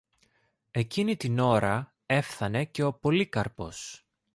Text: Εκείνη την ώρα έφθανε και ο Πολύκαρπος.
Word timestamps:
Εκείνη 0.71 1.17
την 1.17 1.39
ώρα 1.39 1.95
έφθανε 2.05 2.65
και 2.65 2.83
ο 2.83 2.93
Πολύκαρπος. 2.93 4.05